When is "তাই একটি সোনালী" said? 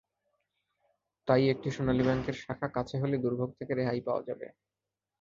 1.27-2.03